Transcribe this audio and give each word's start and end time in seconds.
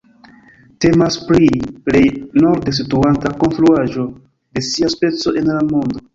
Temas 0.85 1.17
pri 1.27 1.49
plej 1.89 2.01
norde 2.47 2.73
situanta 2.79 3.33
konstruaĵo 3.45 4.09
de 4.09 4.67
sia 4.71 4.93
speco 4.97 5.37
en 5.43 5.55
la 5.55 5.63
mondo. 5.71 6.05